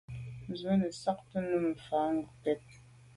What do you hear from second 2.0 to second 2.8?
ngokèt.